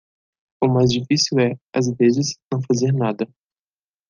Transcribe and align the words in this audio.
O 0.59 0.67
mais 0.67 0.89
difícil 0.91 1.39
é, 1.39 1.53
às 1.71 1.87
vezes, 1.95 2.35
não 2.51 2.59
fazer 2.63 2.91
nada. 2.91 3.31